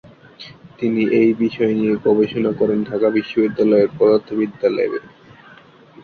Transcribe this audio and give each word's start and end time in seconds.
তিনি 0.79 1.01
এই 1.19 1.29
বিষয় 1.35 1.73
নিয়ে 1.73 1.95
গবেষণা 2.05 2.51
করেন 2.59 2.79
ঢাকা 2.83 3.07
বিশ্ববিদ্যালয়ের 3.17 3.89
পদার্থবিদ্যা 3.97 4.69
ল্যাবে। 4.69 4.99